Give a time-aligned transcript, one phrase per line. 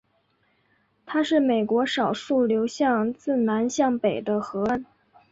[1.05, 4.83] 它是美国少数流向自南向北的河川。